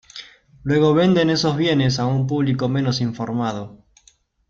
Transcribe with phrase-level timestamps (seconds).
[0.63, 3.85] Luego venden esos bienes a un público menos informado.